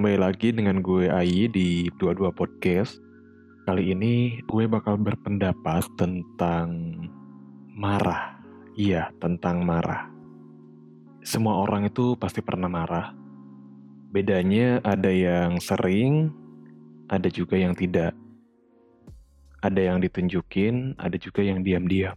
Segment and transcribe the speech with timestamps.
[0.00, 2.96] kembali lagi dengan gue Ayi di Dua-Dua Podcast.
[3.68, 6.96] Kali ini gue bakal berpendapat tentang
[7.76, 8.40] marah.
[8.80, 10.08] Iya, tentang marah.
[11.20, 13.12] Semua orang itu pasti pernah marah.
[14.08, 16.32] Bedanya ada yang sering,
[17.12, 18.16] ada juga yang tidak.
[19.60, 22.16] Ada yang ditunjukin, ada juga yang diam-diam.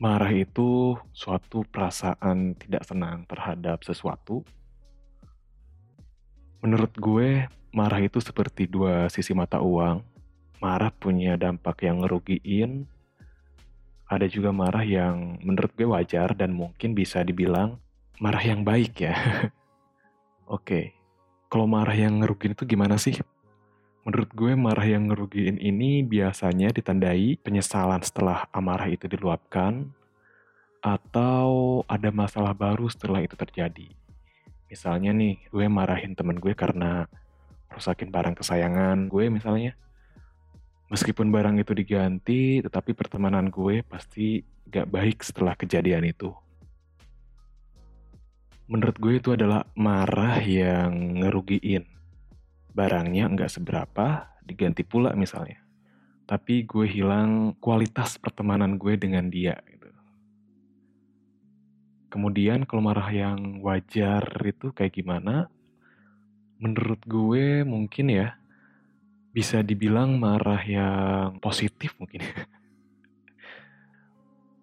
[0.00, 4.40] Marah itu suatu perasaan tidak senang terhadap sesuatu.
[6.62, 9.98] Menurut gue, marah itu seperti dua sisi mata uang.
[10.62, 12.86] Marah punya dampak yang ngerugiin.
[14.06, 17.82] Ada juga marah yang menurut gue wajar dan mungkin bisa dibilang
[18.22, 19.18] marah yang baik ya.
[20.46, 20.94] Oke,
[21.50, 23.18] kalau marah yang ngerugiin itu gimana sih?
[24.06, 29.90] Menurut gue marah yang ngerugiin ini biasanya ditandai penyesalan setelah amarah itu diluapkan
[30.78, 33.90] atau ada masalah baru setelah itu terjadi.
[34.72, 37.04] Misalnya nih, gue marahin temen gue karena
[37.68, 39.76] rusakin barang kesayangan gue misalnya.
[40.88, 44.40] Meskipun barang itu diganti, tetapi pertemanan gue pasti
[44.72, 46.32] gak baik setelah kejadian itu.
[48.64, 51.84] Menurut gue itu adalah marah yang ngerugiin
[52.72, 55.60] barangnya nggak seberapa, diganti pula misalnya.
[56.24, 59.60] Tapi gue hilang kualitas pertemanan gue dengan dia.
[62.12, 65.48] Kemudian kalau marah yang wajar itu kayak gimana?
[66.60, 68.36] Menurut gue mungkin ya
[69.32, 72.20] bisa dibilang marah yang positif mungkin.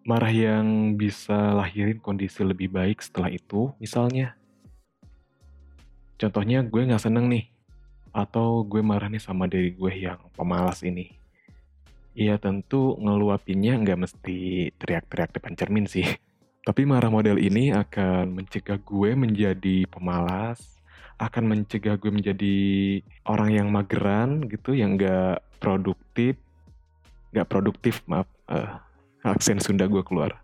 [0.09, 4.37] marah yang bisa lahirin kondisi lebih baik setelah itu, misalnya.
[6.21, 7.49] Contohnya gue nggak seneng nih
[8.13, 11.17] atau gue marah nih sama diri gue yang pemalas ini.
[12.13, 16.05] Iya tentu ngeluapinnya nggak mesti teriak-teriak depan cermin sih.
[16.69, 20.77] Tapi marah model ini akan mencegah gue menjadi pemalas,
[21.17, 22.57] akan mencegah gue menjadi
[23.25, 26.37] orang yang mageran gitu, yang nggak produktif,
[27.33, 28.77] nggak produktif maaf, uh,
[29.25, 30.37] aksen Sunda gue keluar.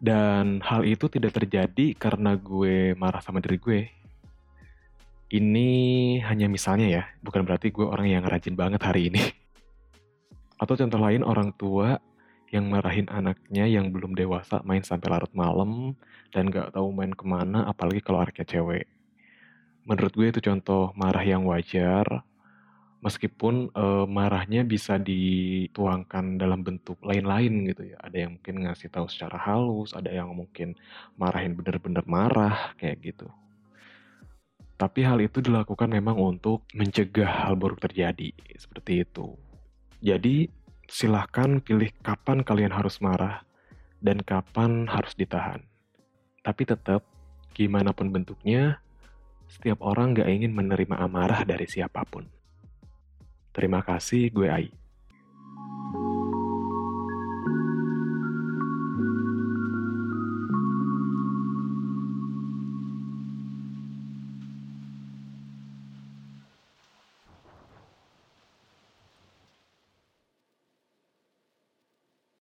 [0.00, 3.80] Dan hal itu tidak terjadi karena gue marah sama diri gue,
[5.36, 5.68] ini
[6.24, 9.20] hanya misalnya ya, bukan berarti gue orang yang rajin banget hari ini.
[10.56, 12.00] Atau contoh lain orang tua
[12.52, 15.96] yang marahin anaknya yang belum dewasa main sampai larut malam
[16.28, 18.84] dan gak tahu main ke mana, apalagi kalau anaknya cewek.
[19.88, 22.04] Menurut gue itu contoh marah yang wajar,
[23.02, 27.98] meskipun uh, marahnya bisa dituangkan dalam bentuk lain-lain gitu ya.
[27.98, 30.78] Ada yang mungkin ngasih tahu secara halus, ada yang mungkin
[31.18, 33.26] marahin bener-bener marah kayak gitu.
[34.78, 39.34] Tapi hal itu dilakukan memang untuk mencegah hal buruk terjadi, seperti itu.
[40.02, 40.50] Jadi,
[40.92, 43.40] silahkan pilih kapan kalian harus marah
[44.04, 45.64] dan kapan harus ditahan.
[46.44, 47.00] Tapi tetap,
[47.56, 48.76] gimana pun bentuknya,
[49.48, 52.28] setiap orang gak ingin menerima amarah dari siapa pun.
[53.56, 54.68] Terima kasih, gue Ai.